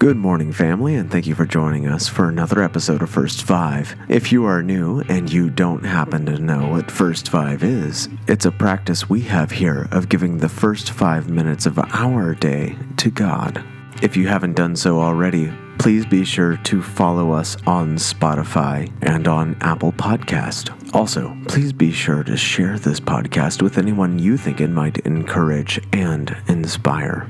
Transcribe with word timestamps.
Good 0.00 0.16
morning, 0.16 0.50
family, 0.50 0.94
and 0.94 1.10
thank 1.10 1.26
you 1.26 1.34
for 1.34 1.44
joining 1.44 1.86
us 1.86 2.08
for 2.08 2.26
another 2.26 2.62
episode 2.62 3.02
of 3.02 3.10
First 3.10 3.42
Five. 3.42 3.94
If 4.08 4.32
you 4.32 4.46
are 4.46 4.62
new 4.62 5.00
and 5.10 5.30
you 5.30 5.50
don't 5.50 5.84
happen 5.84 6.24
to 6.24 6.38
know 6.38 6.68
what 6.68 6.90
First 6.90 7.28
Five 7.28 7.62
is, 7.62 8.08
it's 8.26 8.46
a 8.46 8.50
practice 8.50 9.10
we 9.10 9.20
have 9.20 9.50
here 9.50 9.88
of 9.90 10.08
giving 10.08 10.38
the 10.38 10.48
first 10.48 10.92
five 10.92 11.28
minutes 11.28 11.66
of 11.66 11.78
our 11.78 12.34
day 12.34 12.78
to 12.96 13.10
God. 13.10 13.62
If 14.00 14.16
you 14.16 14.26
haven't 14.26 14.56
done 14.56 14.74
so 14.74 14.98
already, 15.02 15.52
please 15.78 16.06
be 16.06 16.24
sure 16.24 16.56
to 16.56 16.80
follow 16.80 17.32
us 17.32 17.58
on 17.66 17.96
Spotify 17.96 18.90
and 19.02 19.28
on 19.28 19.54
Apple 19.60 19.92
Podcast. 19.92 20.94
Also, 20.94 21.36
please 21.46 21.74
be 21.74 21.92
sure 21.92 22.24
to 22.24 22.38
share 22.38 22.78
this 22.78 23.00
podcast 23.00 23.60
with 23.60 23.76
anyone 23.76 24.18
you 24.18 24.38
think 24.38 24.62
it 24.62 24.70
might 24.70 24.96
encourage 25.00 25.78
and 25.92 26.34
inspire. 26.48 27.28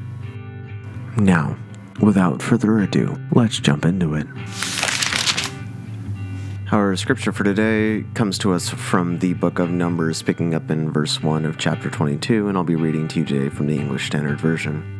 Now, 1.16 1.56
without 2.00 2.42
further 2.42 2.80
ado, 2.80 3.16
let's 3.32 3.58
jump 3.58 3.84
into 3.84 4.14
it. 4.14 4.26
Our 6.72 6.94
scripture 6.94 7.32
for 7.32 7.42
today 7.42 8.04
comes 8.14 8.38
to 8.38 8.52
us 8.52 8.68
from 8.68 9.18
the 9.18 9.34
book 9.34 9.58
of 9.58 9.70
Numbers, 9.70 10.22
picking 10.22 10.54
up 10.54 10.70
in 10.70 10.92
verse 10.92 11.20
1 11.20 11.44
of 11.44 11.58
chapter 11.58 11.90
22, 11.90 12.48
and 12.48 12.56
I'll 12.56 12.62
be 12.62 12.76
reading 12.76 13.08
to 13.08 13.18
you 13.18 13.24
today 13.24 13.48
from 13.48 13.66
the 13.66 13.76
English 13.76 14.06
Standard 14.06 14.40
Version. 14.40 14.99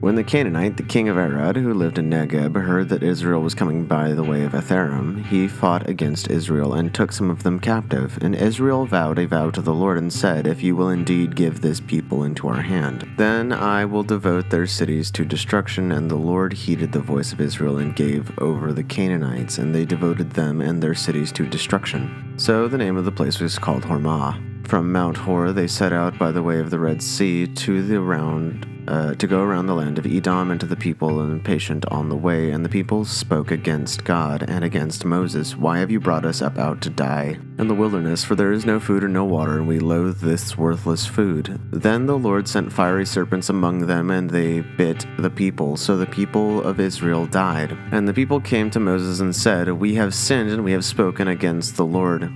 When 0.00 0.14
the 0.14 0.24
Canaanite, 0.24 0.78
the 0.78 0.82
king 0.82 1.10
of 1.10 1.18
Arad, 1.18 1.56
who 1.56 1.74
lived 1.74 1.98
in 1.98 2.08
Negeb, 2.08 2.58
heard 2.58 2.88
that 2.88 3.02
Israel 3.02 3.42
was 3.42 3.54
coming 3.54 3.84
by 3.84 4.14
the 4.14 4.24
way 4.24 4.44
of 4.44 4.52
Atharim, 4.52 5.26
he 5.26 5.46
fought 5.46 5.90
against 5.90 6.30
Israel 6.30 6.72
and 6.72 6.94
took 6.94 7.12
some 7.12 7.28
of 7.28 7.42
them 7.42 7.60
captive. 7.60 8.18
And 8.22 8.34
Israel 8.34 8.86
vowed 8.86 9.18
a 9.18 9.26
vow 9.26 9.50
to 9.50 9.60
the 9.60 9.74
Lord 9.74 9.98
and 9.98 10.10
said, 10.10 10.46
If 10.46 10.62
you 10.62 10.74
will 10.74 10.88
indeed 10.88 11.36
give 11.36 11.60
this 11.60 11.80
people 11.80 12.24
into 12.24 12.48
our 12.48 12.62
hand, 12.62 13.06
then 13.18 13.52
I 13.52 13.84
will 13.84 14.02
devote 14.02 14.48
their 14.48 14.66
cities 14.66 15.10
to 15.10 15.24
destruction. 15.26 15.92
And 15.92 16.10
the 16.10 16.16
Lord 16.16 16.54
heeded 16.54 16.92
the 16.92 17.00
voice 17.00 17.34
of 17.34 17.40
Israel 17.42 17.76
and 17.76 17.94
gave 17.94 18.32
over 18.38 18.72
the 18.72 18.82
Canaanites, 18.84 19.58
and 19.58 19.74
they 19.74 19.84
devoted 19.84 20.30
them 20.30 20.62
and 20.62 20.82
their 20.82 20.94
cities 20.94 21.30
to 21.32 21.44
destruction. 21.44 22.32
So 22.38 22.68
the 22.68 22.78
name 22.78 22.96
of 22.96 23.04
the 23.04 23.12
place 23.12 23.38
was 23.38 23.58
called 23.58 23.82
Hormah. 23.82 24.49
From 24.70 24.92
Mount 24.92 25.16
Hor 25.16 25.50
they 25.50 25.66
set 25.66 25.92
out 25.92 26.16
by 26.16 26.30
the 26.30 26.44
way 26.44 26.60
of 26.60 26.70
the 26.70 26.78
Red 26.78 27.02
Sea 27.02 27.48
to 27.48 27.82
the 27.82 28.00
round 28.00 28.68
uh, 28.86 29.16
to 29.16 29.26
go 29.26 29.42
around 29.42 29.66
the 29.66 29.74
land 29.74 29.98
of 29.98 30.06
Edom 30.06 30.52
and 30.52 30.60
to 30.60 30.66
the 30.66 30.76
people 30.76 31.20
impatient 31.22 31.84
on 31.86 32.08
the 32.08 32.14
way. 32.14 32.52
And 32.52 32.64
the 32.64 32.68
people 32.68 33.04
spoke 33.04 33.50
against 33.50 34.04
God 34.04 34.44
and 34.48 34.62
against 34.62 35.04
Moses. 35.04 35.56
Why 35.56 35.80
have 35.80 35.90
you 35.90 35.98
brought 35.98 36.24
us 36.24 36.40
up 36.40 36.56
out 36.56 36.80
to 36.82 36.88
die 36.88 37.36
in 37.58 37.66
the 37.66 37.74
wilderness? 37.74 38.22
For 38.22 38.36
there 38.36 38.52
is 38.52 38.64
no 38.64 38.78
food 38.78 39.02
or 39.02 39.08
no 39.08 39.24
water, 39.24 39.58
and 39.58 39.66
we 39.66 39.80
loathe 39.80 40.20
this 40.20 40.56
worthless 40.56 41.04
food. 41.04 41.60
Then 41.72 42.06
the 42.06 42.16
Lord 42.16 42.46
sent 42.46 42.72
fiery 42.72 43.06
serpents 43.06 43.48
among 43.48 43.88
them, 43.88 44.08
and 44.08 44.30
they 44.30 44.60
bit 44.60 45.04
the 45.18 45.30
people. 45.30 45.78
So 45.78 45.96
the 45.96 46.06
people 46.06 46.62
of 46.62 46.78
Israel 46.78 47.26
died. 47.26 47.76
And 47.90 48.06
the 48.06 48.14
people 48.14 48.40
came 48.40 48.70
to 48.70 48.78
Moses 48.78 49.18
and 49.18 49.34
said, 49.34 49.68
We 49.68 49.96
have 49.96 50.14
sinned, 50.14 50.52
and 50.52 50.62
we 50.62 50.70
have 50.70 50.84
spoken 50.84 51.26
against 51.26 51.76
the 51.76 51.84
Lord 51.84 52.32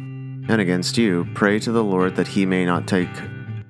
and 0.48 0.60
against 0.60 0.98
you. 0.98 1.26
Pray 1.34 1.58
to 1.60 1.72
the 1.72 1.84
Lord 1.84 2.16
that 2.16 2.28
he 2.28 2.46
may 2.46 2.64
not 2.64 2.86
take 2.86 3.10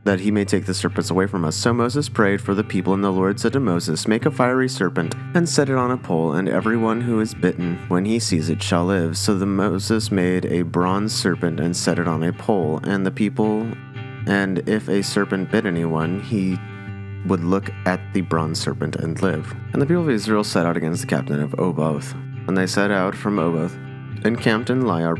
that 0.04 0.20
he 0.20 0.30
may 0.30 0.44
take 0.44 0.66
the 0.66 0.74
serpents 0.74 1.10
away 1.10 1.26
from 1.26 1.44
us. 1.44 1.56
So 1.56 1.72
Moses 1.72 2.08
prayed 2.08 2.40
for 2.40 2.54
the 2.54 2.62
people, 2.62 2.94
and 2.94 3.02
the 3.02 3.10
Lord 3.10 3.40
said 3.40 3.54
to 3.54 3.60
Moses, 3.60 4.06
Make 4.06 4.26
a 4.26 4.30
fiery 4.30 4.68
serpent, 4.68 5.14
and 5.34 5.48
set 5.48 5.70
it 5.70 5.76
on 5.76 5.90
a 5.90 5.96
pole, 5.96 6.34
and 6.34 6.48
everyone 6.48 7.00
who 7.00 7.20
is 7.20 7.34
bitten, 7.34 7.78
when 7.88 8.04
he 8.04 8.18
sees 8.18 8.50
it, 8.50 8.62
shall 8.62 8.84
live. 8.84 9.16
So 9.16 9.36
the 9.36 9.46
Moses 9.46 10.10
made 10.10 10.44
a 10.44 10.62
bronze 10.62 11.14
serpent 11.14 11.58
and 11.58 11.76
set 11.76 11.98
it 11.98 12.06
on 12.06 12.22
a 12.22 12.32
pole, 12.32 12.80
and 12.84 13.04
the 13.04 13.10
people, 13.10 13.66
and 14.26 14.68
if 14.68 14.88
a 14.88 15.02
serpent 15.02 15.50
bit 15.50 15.66
anyone, 15.66 16.20
he 16.20 16.58
would 17.26 17.42
look 17.42 17.70
at 17.86 18.00
the 18.12 18.20
bronze 18.20 18.60
serpent 18.60 18.96
and 18.96 19.20
live. 19.22 19.54
And 19.72 19.80
the 19.80 19.86
people 19.86 20.02
of 20.02 20.10
Israel 20.10 20.44
set 20.44 20.66
out 20.66 20.76
against 20.76 21.00
the 21.00 21.06
captain 21.06 21.40
of 21.40 21.58
Oboth. 21.58 22.14
And 22.46 22.56
they 22.56 22.66
set 22.66 22.90
out 22.90 23.14
from 23.14 23.38
Oboth, 23.38 23.74
encamped 24.26 24.68
in 24.68 24.82
Liar 24.82 25.14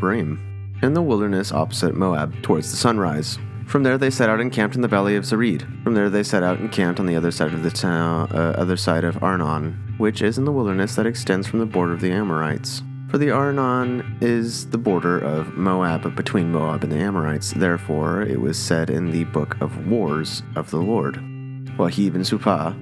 in 0.85 0.95
the 0.95 1.03
wilderness 1.03 1.51
opposite 1.51 1.95
Moab, 1.95 2.43
towards 2.43 2.71
the 2.71 2.77
sunrise. 2.77 3.39
From 3.67 3.83
there 3.83 3.99
they 3.99 4.11
set 4.11 4.29
out 4.29 4.41
and 4.41 4.53
camped 4.53 4.77
in 4.77 4.83
the 4.83 4.89
valley 4.89 5.17
of 5.17 5.25
Zered. 5.25 5.83
From 5.83 5.95
there 5.95 6.11
they 6.11 6.23
set 6.23 6.43
out 6.43 6.59
and 6.59 6.71
camped 6.71 7.01
on 7.01 7.07
the 7.07 7.17
other 7.17 7.31
side 7.31 7.55
of 7.55 7.63
the 7.63 7.71
town, 7.71 8.31
uh, 8.33 8.55
other 8.57 8.77
side 8.77 9.05
of 9.05 9.23
Arnon, 9.23 9.95
which 9.97 10.21
is 10.21 10.37
in 10.37 10.45
the 10.45 10.53
wilderness 10.53 10.95
that 10.97 11.07
extends 11.07 11.49
from 11.49 11.59
the 11.59 11.67
border 11.67 11.95
of 11.95 12.01
the 12.01 12.13
Amorites. 12.13 12.83
For 13.09 13.19
the 13.19 13.31
Arnon 13.31 14.19
is 14.21 14.69
the 14.71 14.79
border 14.79 15.19
of 15.19 15.55
Moab 15.55 16.15
between 16.15 16.53
Moab 16.53 16.83
and 16.83 16.93
the 16.93 16.99
Amorites. 16.99 17.53
Therefore, 17.53 18.23
it 18.23 18.41
was 18.41 18.59
said 18.59 18.91
in 18.91 19.11
the 19.11 19.25
book 19.25 19.57
of 19.61 19.87
Wars 19.87 20.43
of 20.57 20.71
the 20.71 20.83
Lord, 20.83 21.15
Waheb 21.79 22.15
and 22.15 22.27
Suphah, 22.27 22.77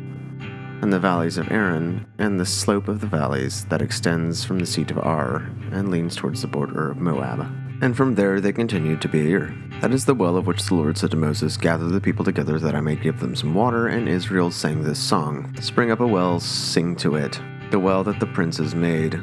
and 0.83 0.93
the 0.93 0.99
valleys 0.99 1.39
of 1.39 1.53
Aaron, 1.53 2.07
and 2.19 2.41
the 2.41 2.47
slope 2.47 2.89
of 2.89 3.01
the 3.01 3.07
valleys 3.07 3.65
that 3.67 3.81
extends 3.81 4.45
from 4.45 4.59
the 4.59 4.67
seat 4.67 4.91
of 4.91 4.99
Ar 4.99 5.49
and 5.71 5.91
leans 5.91 6.17
towards 6.17 6.43
the 6.43 6.49
border 6.49 6.91
of 6.91 6.97
Moab. 6.97 7.62
And 7.82 7.97
from 7.97 8.15
there 8.15 8.41
they 8.41 8.53
continued 8.53 9.03
to 9.03 9.09
Beer. 9.09 9.53
That 9.81 9.93
is 9.93 10.04
the 10.04 10.15
well 10.15 10.37
of 10.37 10.47
which 10.47 10.62
the 10.62 10.76
Lord 10.76 10.97
said 10.97 11.10
to 11.10 11.16
Moses, 11.16 11.56
Gather 11.56 11.88
the 11.88 12.00
people 12.00 12.25
together 12.25 12.60
that 12.60 12.76
I 12.76 12.81
may 12.81 12.94
give 12.94 13.19
them 13.19 13.34
some 13.34 13.54
water. 13.54 13.88
And 13.88 14.09
Israel 14.09 14.53
sang 14.53 14.84
this 14.84 15.00
song 15.00 15.53
Spring 15.60 15.91
up 15.91 15.98
a 15.98 16.06
well, 16.06 16.38
sing 16.38 16.94
to 16.97 17.16
it. 17.16 17.41
The 17.72 17.81
well 17.81 18.04
that 18.04 18.20
the 18.20 18.26
princes 18.26 18.76
made, 18.76 19.15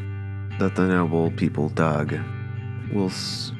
that 0.59 0.75
the 0.75 0.87
noble 0.87 1.31
people 1.31 1.69
dug, 1.69 2.19
will, 2.93 3.09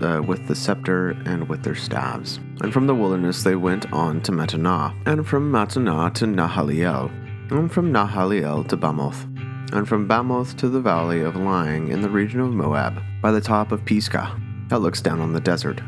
uh, 0.01 0.21
with 0.21 0.45
the 0.49 0.55
scepter 0.55 1.11
and 1.25 1.47
with 1.47 1.63
their 1.63 1.75
staves. 1.75 2.41
And 2.61 2.73
from 2.73 2.85
the 2.85 2.95
wilderness 2.95 3.43
they 3.43 3.55
went 3.55 3.89
on 3.93 4.19
to 4.23 4.33
Mattanah, 4.33 4.93
and 5.05 5.25
from 5.25 5.49
Mattanah 5.49 6.13
to 6.16 6.25
Nahaliel, 6.25 7.09
and 7.51 7.71
from 7.71 7.93
Nahaliel 7.93 8.67
to 8.67 8.75
Bamoth, 8.75 9.23
and 9.71 9.87
from 9.87 10.09
Bamoth 10.09 10.57
to 10.57 10.67
the 10.67 10.81
valley 10.81 11.21
of 11.21 11.37
Lying 11.37 11.87
in 11.87 12.01
the 12.01 12.09
region 12.09 12.41
of 12.41 12.51
Moab, 12.51 13.01
by 13.21 13.31
the 13.31 13.39
top 13.39 13.71
of 13.71 13.85
Pisgah 13.85 14.37
that 14.69 14.80
looks 14.80 15.02
down 15.02 15.19
on 15.19 15.34
the 15.34 15.40
desert. 15.40 15.81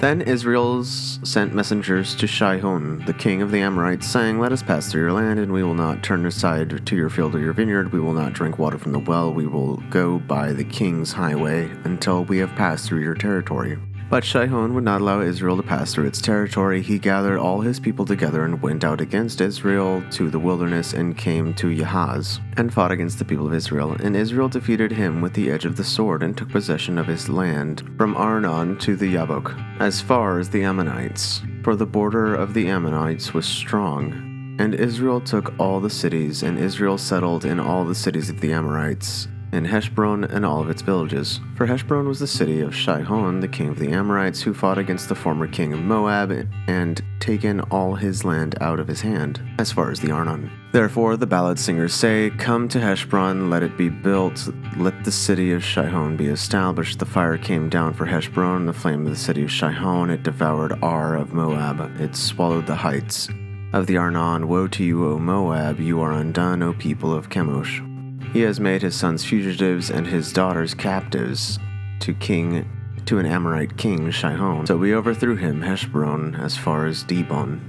Then 0.00 0.20
Israel 0.22 0.84
sent 0.84 1.54
messengers 1.54 2.14
to 2.16 2.26
Shihon, 2.26 3.06
the 3.06 3.14
king 3.14 3.40
of 3.40 3.50
the 3.50 3.60
Amorites, 3.60 4.06
saying, 4.06 4.38
Let 4.38 4.52
us 4.52 4.62
pass 4.62 4.90
through 4.90 5.02
your 5.02 5.12
land, 5.12 5.38
and 5.38 5.52
we 5.52 5.62
will 5.62 5.74
not 5.74 6.02
turn 6.02 6.26
aside 6.26 6.84
to 6.84 6.96
your 6.96 7.08
field 7.08 7.34
or 7.34 7.38
your 7.38 7.52
vineyard. 7.52 7.92
We 7.92 8.00
will 8.00 8.12
not 8.12 8.32
drink 8.32 8.58
water 8.58 8.76
from 8.76 8.92
the 8.92 8.98
well. 8.98 9.32
We 9.32 9.46
will 9.46 9.76
go 9.88 10.18
by 10.18 10.52
the 10.52 10.64
king's 10.64 11.12
highway 11.12 11.70
until 11.84 12.24
we 12.24 12.38
have 12.38 12.50
passed 12.50 12.86
through 12.86 13.02
your 13.02 13.14
territory. 13.14 13.78
But 14.10 14.22
Shihon 14.22 14.74
would 14.74 14.84
not 14.84 15.00
allow 15.00 15.20
Israel 15.20 15.56
to 15.56 15.62
pass 15.62 15.92
through 15.92 16.06
its 16.06 16.20
territory. 16.20 16.82
He 16.82 16.98
gathered 16.98 17.38
all 17.38 17.60
his 17.60 17.80
people 17.80 18.04
together 18.04 18.44
and 18.44 18.60
went 18.60 18.84
out 18.84 19.00
against 19.00 19.40
Israel 19.40 20.04
to 20.12 20.30
the 20.30 20.38
wilderness 20.38 20.92
and 20.92 21.16
came 21.16 21.54
to 21.54 21.68
Yahaz 21.68 22.40
and 22.56 22.72
fought 22.72 22.92
against 22.92 23.18
the 23.18 23.24
people 23.24 23.46
of 23.46 23.54
Israel. 23.54 23.96
And 24.00 24.14
Israel 24.14 24.48
defeated 24.48 24.92
him 24.92 25.20
with 25.20 25.32
the 25.32 25.50
edge 25.50 25.64
of 25.64 25.76
the 25.76 25.84
sword 25.84 26.22
and 26.22 26.36
took 26.36 26.50
possession 26.50 26.98
of 26.98 27.06
his 27.06 27.28
land 27.28 27.82
from 27.96 28.16
Arnon 28.16 28.78
to 28.80 28.94
the 28.94 29.14
Yabok, 29.14 29.58
as 29.80 30.00
far 30.00 30.38
as 30.38 30.50
the 30.50 30.62
Ammonites. 30.62 31.42
For 31.62 31.74
the 31.74 31.86
border 31.86 32.34
of 32.34 32.52
the 32.52 32.68
Ammonites 32.68 33.32
was 33.32 33.46
strong. 33.46 34.56
And 34.60 34.74
Israel 34.74 35.20
took 35.20 35.58
all 35.58 35.80
the 35.80 35.90
cities, 35.90 36.42
and 36.44 36.58
Israel 36.58 36.98
settled 36.98 37.44
in 37.44 37.58
all 37.58 37.84
the 37.84 37.94
cities 37.94 38.30
of 38.30 38.40
the 38.40 38.52
Amorites 38.52 39.26
and 39.54 39.66
Heshbron 39.66 40.30
and 40.30 40.44
all 40.44 40.60
of 40.60 40.68
its 40.68 40.82
villages. 40.82 41.40
For 41.56 41.66
Heshbron 41.66 42.06
was 42.06 42.18
the 42.18 42.26
city 42.26 42.60
of 42.60 42.72
Shihon, 42.72 43.40
the 43.40 43.48
king 43.48 43.68
of 43.68 43.78
the 43.78 43.90
Amorites, 43.90 44.42
who 44.42 44.52
fought 44.52 44.78
against 44.78 45.08
the 45.08 45.14
former 45.14 45.46
king 45.46 45.72
of 45.72 45.80
Moab 45.80 46.48
and 46.66 47.02
taken 47.20 47.60
all 47.60 47.94
his 47.94 48.24
land 48.24 48.56
out 48.60 48.80
of 48.80 48.88
his 48.88 49.00
hand, 49.00 49.40
as 49.58 49.72
far 49.72 49.90
as 49.90 50.00
the 50.00 50.10
Arnon. 50.10 50.50
Therefore 50.72 51.16
the 51.16 51.26
ballad 51.26 51.58
singers 51.58 51.94
say, 51.94 52.30
Come 52.36 52.68
to 52.68 52.78
Heshbron, 52.78 53.48
let 53.48 53.62
it 53.62 53.78
be 53.78 53.88
built, 53.88 54.48
let 54.76 55.04
the 55.04 55.12
city 55.12 55.52
of 55.52 55.62
Shihon 55.62 56.16
be 56.16 56.26
established. 56.26 56.98
The 56.98 57.06
fire 57.06 57.38
came 57.38 57.68
down 57.68 57.94
for 57.94 58.06
Heshbon, 58.06 58.66
the 58.66 58.72
flame 58.72 59.06
of 59.06 59.12
the 59.12 59.16
city 59.16 59.44
of 59.44 59.50
Shihon, 59.50 60.10
it 60.10 60.22
devoured 60.22 60.78
Ar 60.82 61.16
of 61.16 61.32
Moab, 61.32 62.00
it 62.00 62.16
swallowed 62.16 62.66
the 62.66 62.74
heights 62.74 63.28
of 63.72 63.86
the 63.86 63.96
Arnon. 63.96 64.48
Woe 64.48 64.68
to 64.68 64.84
you, 64.84 65.08
O 65.08 65.18
Moab, 65.18 65.80
you 65.80 66.00
are 66.00 66.12
undone, 66.12 66.62
O 66.62 66.72
people 66.72 67.14
of 67.14 67.28
Chemosh. 67.28 67.93
He 68.34 68.40
has 68.40 68.58
made 68.58 68.82
his 68.82 68.96
sons 68.96 69.24
fugitives 69.24 69.92
and 69.92 70.08
his 70.08 70.32
daughters 70.32 70.74
captives 70.74 71.60
to 72.00 72.12
king 72.12 72.68
to 73.06 73.20
an 73.20 73.26
Amorite 73.26 73.76
king, 73.76 74.10
Shihon. 74.10 74.66
So 74.66 74.76
we 74.76 74.92
overthrew 74.92 75.36
him, 75.36 75.62
Heshbon, 75.62 76.34
as 76.34 76.56
far 76.56 76.86
as 76.86 77.04
Dibon, 77.04 77.60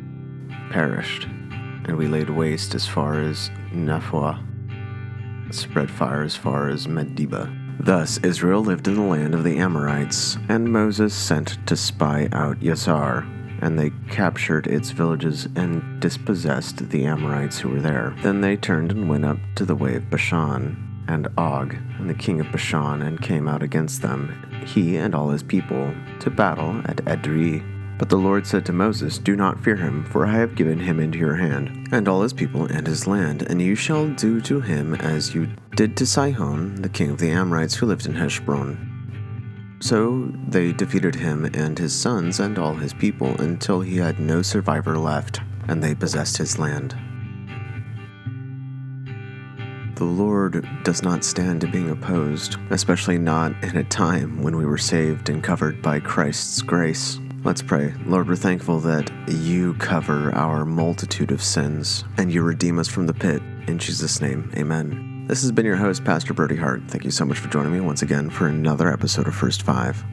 perished, 0.72 1.26
and 1.26 1.96
we 1.96 2.08
laid 2.08 2.32
waste 2.32 2.74
as 2.74 2.88
far 2.88 3.22
as 3.22 3.52
Nephwa, 3.72 4.44
spread 5.54 5.92
fire 5.92 6.24
as 6.24 6.36
far 6.36 6.70
as 6.70 6.88
Medeba. 6.88 7.48
Thus 7.80 8.18
Israel 8.24 8.62
lived 8.62 8.88
in 8.88 8.96
the 8.96 9.02
land 9.02 9.36
of 9.36 9.44
the 9.44 9.58
Amorites, 9.58 10.36
and 10.50 10.74
Moses 10.74 11.14
sent 11.14 11.60
to 11.68 11.78
spy 11.78 12.28
out 12.32 12.60
Yazar, 12.60 13.24
and 13.66 13.80
they 13.80 13.92
captured 14.12 14.68
its 14.68 14.92
villages 14.92 15.48
and 15.56 16.00
dispossessed 16.00 16.88
the 16.92 17.04
Amorites 17.04 17.58
who 17.58 17.70
were 17.70 17.82
there. 17.82 18.16
Then 18.22 18.42
they 18.42 18.56
turned 18.56 18.92
and 18.92 19.10
went 19.10 19.26
up 19.26 19.40
to 19.56 19.66
the 19.66 19.74
way 19.74 19.96
of 19.96 20.08
Bashan 20.12 20.78
and 21.08 21.28
Og, 21.36 21.76
and 21.98 22.08
the 22.08 22.14
king 22.14 22.40
of 22.40 22.52
Bashan, 22.52 23.02
and 23.02 23.20
came 23.20 23.48
out 23.48 23.64
against 23.64 24.04
them, 24.04 24.64
he 24.68 24.98
and 24.98 25.16
all 25.16 25.30
his 25.30 25.42
people, 25.42 25.96
to 26.20 26.30
battle 26.30 26.80
at 26.86 26.98
Edrei. 27.06 27.64
But 27.98 28.10
the 28.10 28.18
Lord 28.18 28.46
said 28.46 28.68
to 28.68 28.74
Moses, 28.74 29.18
Do 29.18 29.36
not 29.36 29.64
fear 29.64 29.78
him, 29.78 30.06
for 30.06 30.28
I 30.28 30.34
have 30.34 30.56
given 30.56 30.80
him 30.80 31.00
into 31.00 31.18
your 31.18 31.36
hand, 31.36 31.88
and 31.92 32.08
all 32.08 32.22
his 32.22 32.34
people 32.34 32.66
and 32.66 32.86
his 32.86 33.08
land, 33.08 33.42
and 33.44 33.60
you 33.60 33.74
shall 33.74 34.08
do 34.10 34.42
to 34.42 34.62
him 34.62 34.94
as 34.94 35.34
you 35.34 35.50
did 35.76 35.98
to 35.98 36.06
Sihon, 36.06 36.84
the 36.84 36.90
king 36.90 37.10
of 37.10 37.18
the 37.18 37.32
Amorites, 37.32 37.76
who 37.76 37.88
lived 37.88 38.06
in 38.06 38.14
Heshbon. 38.14 38.95
So 39.86 40.32
they 40.48 40.72
defeated 40.72 41.14
him 41.14 41.46
and 41.54 41.78
his 41.78 41.94
sons 41.94 42.40
and 42.40 42.58
all 42.58 42.74
his 42.74 42.92
people 42.92 43.40
until 43.40 43.82
he 43.82 43.98
had 43.98 44.20
no 44.20 44.42
survivor 44.42 44.98
left, 44.98 45.42
and 45.68 45.84
they 45.84 45.94
possessed 45.94 46.38
his 46.38 46.58
land. 46.58 46.96
The 49.94 50.06
Lord 50.06 50.68
does 50.84 51.04
not 51.04 51.24
stand 51.24 51.62
to 51.62 51.68
being 51.68 51.92
opposed, 51.92 52.58
especially 52.72 53.20
not 53.20 53.52
in 53.64 53.78
a 53.78 53.84
time 53.84 54.42
when 54.42 54.58
we 54.58 54.66
were 54.66 54.80
saved 54.80 55.30
and 55.30 55.44
covered 55.44 55.84
by 55.84 56.00
Christ's 56.00 56.64
grace. 56.64 57.20
Let's 57.44 57.62
pray. 57.62 57.94
Lord, 58.08 58.28
we're 58.28 58.38
thankful 58.38 58.80
that 58.80 59.12
you 59.28 59.76
cover 59.76 60.34
our 60.34 60.66
multitude 60.66 61.30
of 61.30 61.44
sins 61.44 62.04
and 62.18 62.34
you 62.34 62.42
redeem 62.42 62.80
us 62.80 62.88
from 62.88 63.06
the 63.06 63.14
pit. 63.14 63.44
In 63.68 63.78
Jesus' 63.78 64.20
name, 64.20 64.52
amen. 64.58 65.15
This 65.28 65.42
has 65.42 65.52
been 65.52 65.66
your 65.66 65.76
host, 65.76 66.04
Pastor 66.04 66.36
Brody 66.36 66.56
Hart. 66.56 66.84
Thank 66.88 67.04
you 67.04 67.10
so 67.10 67.26
much 67.26 67.40
for 67.40 67.50
joining 67.50 67.74
me 67.74 67.80
once 67.80 68.04
again 68.04 68.30
for 68.30 68.46
another 68.46 68.94
episode 68.94 69.28
of 69.28 69.34
First 69.34 69.64
Five. 69.64 70.04